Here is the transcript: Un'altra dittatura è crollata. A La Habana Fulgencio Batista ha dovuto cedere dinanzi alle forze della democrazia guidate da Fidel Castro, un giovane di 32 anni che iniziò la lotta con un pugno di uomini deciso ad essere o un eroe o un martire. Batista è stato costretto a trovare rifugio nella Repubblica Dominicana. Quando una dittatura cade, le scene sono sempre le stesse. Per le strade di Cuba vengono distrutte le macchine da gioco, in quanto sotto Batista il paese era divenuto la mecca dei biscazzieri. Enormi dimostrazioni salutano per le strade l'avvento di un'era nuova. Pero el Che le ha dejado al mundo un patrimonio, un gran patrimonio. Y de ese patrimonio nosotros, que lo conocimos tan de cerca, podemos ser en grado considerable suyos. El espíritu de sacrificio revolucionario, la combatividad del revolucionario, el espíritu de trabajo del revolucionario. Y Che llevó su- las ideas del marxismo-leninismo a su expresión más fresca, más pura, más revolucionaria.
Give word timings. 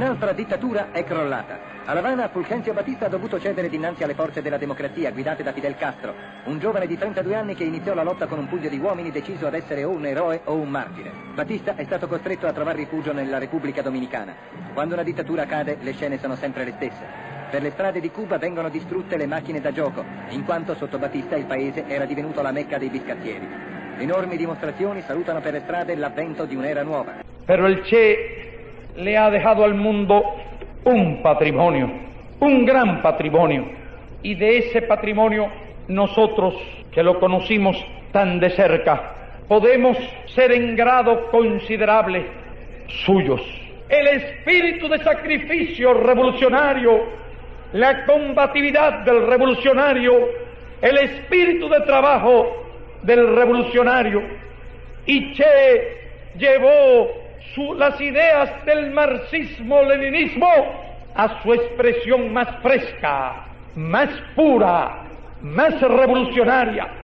Un'altra 0.00 0.32
dittatura 0.32 0.92
è 0.92 1.04
crollata. 1.04 1.58
A 1.84 1.92
La 1.92 1.98
Habana 1.98 2.30
Fulgencio 2.30 2.72
Batista 2.72 3.04
ha 3.04 3.08
dovuto 3.10 3.38
cedere 3.38 3.68
dinanzi 3.68 4.02
alle 4.02 4.14
forze 4.14 4.40
della 4.40 4.56
democrazia 4.56 5.10
guidate 5.10 5.42
da 5.42 5.52
Fidel 5.52 5.76
Castro, 5.76 6.14
un 6.44 6.58
giovane 6.58 6.86
di 6.86 6.96
32 6.96 7.34
anni 7.34 7.54
che 7.54 7.64
iniziò 7.64 7.92
la 7.92 8.02
lotta 8.02 8.26
con 8.26 8.38
un 8.38 8.48
pugno 8.48 8.70
di 8.70 8.78
uomini 8.78 9.10
deciso 9.10 9.46
ad 9.46 9.52
essere 9.52 9.84
o 9.84 9.90
un 9.90 10.06
eroe 10.06 10.40
o 10.44 10.54
un 10.54 10.70
martire. 10.70 11.12
Batista 11.34 11.76
è 11.76 11.84
stato 11.84 12.06
costretto 12.06 12.46
a 12.46 12.52
trovare 12.54 12.78
rifugio 12.78 13.12
nella 13.12 13.36
Repubblica 13.36 13.82
Dominicana. 13.82 14.32
Quando 14.72 14.94
una 14.94 15.02
dittatura 15.02 15.44
cade, 15.44 15.76
le 15.78 15.92
scene 15.92 16.18
sono 16.18 16.34
sempre 16.36 16.64
le 16.64 16.72
stesse. 16.76 17.04
Per 17.50 17.60
le 17.60 17.70
strade 17.72 18.00
di 18.00 18.10
Cuba 18.10 18.38
vengono 18.38 18.70
distrutte 18.70 19.18
le 19.18 19.26
macchine 19.26 19.60
da 19.60 19.70
gioco, 19.70 20.02
in 20.30 20.46
quanto 20.46 20.76
sotto 20.76 20.96
Batista 20.96 21.36
il 21.36 21.44
paese 21.44 21.84
era 21.86 22.06
divenuto 22.06 22.40
la 22.40 22.52
mecca 22.52 22.78
dei 22.78 22.88
biscazzieri. 22.88 23.46
Enormi 23.98 24.38
dimostrazioni 24.38 25.02
salutano 25.02 25.42
per 25.42 25.52
le 25.52 25.60
strade 25.60 25.94
l'avvento 25.94 26.46
di 26.46 26.54
un'era 26.54 26.82
nuova. 26.82 27.28
Pero 27.44 27.66
el 27.66 27.82
Che 27.82 28.39
le 29.00 29.16
ha 29.16 29.30
dejado 29.30 29.64
al 29.64 29.74
mundo 29.74 30.22
un 30.84 31.22
patrimonio, 31.22 31.90
un 32.40 32.64
gran 32.64 33.02
patrimonio. 33.02 33.64
Y 34.22 34.34
de 34.34 34.58
ese 34.58 34.82
patrimonio 34.82 35.48
nosotros, 35.88 36.54
que 36.92 37.02
lo 37.02 37.18
conocimos 37.18 37.76
tan 38.12 38.38
de 38.38 38.50
cerca, 38.50 39.14
podemos 39.48 39.96
ser 40.34 40.52
en 40.52 40.76
grado 40.76 41.30
considerable 41.30 42.26
suyos. 43.04 43.40
El 43.88 44.06
espíritu 44.06 44.88
de 44.88 44.98
sacrificio 44.98 45.94
revolucionario, 45.94 47.06
la 47.72 48.04
combatividad 48.04 49.00
del 49.00 49.26
revolucionario, 49.26 50.12
el 50.80 50.98
espíritu 50.98 51.68
de 51.68 51.80
trabajo 51.80 52.66
del 53.02 53.34
revolucionario. 53.34 54.22
Y 55.06 55.32
Che 55.32 55.96
llevó 56.38 57.29
su- 57.54 57.74
las 57.74 58.00
ideas 58.00 58.64
del 58.64 58.90
marxismo-leninismo 58.92 60.48
a 61.14 61.42
su 61.42 61.52
expresión 61.54 62.32
más 62.32 62.48
fresca, 62.62 63.46
más 63.74 64.08
pura, 64.34 65.02
más 65.42 65.80
revolucionaria. 65.80 66.88